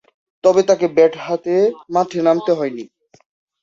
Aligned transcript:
তবে, 0.43 0.61
তাকে 0.69 0.85
ব্যাট 0.95 1.13
হাতে 1.25 1.55
মাঠে 1.93 2.19
নামতে 2.27 2.51
হয়নি। 2.59 2.83